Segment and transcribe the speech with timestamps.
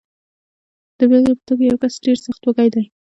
[0.97, 2.85] د بېلګې په توګه، یو کس ډېر سخت وږی دی.